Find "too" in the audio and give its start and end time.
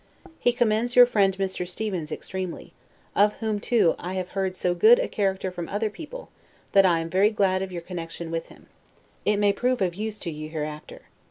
3.59-3.93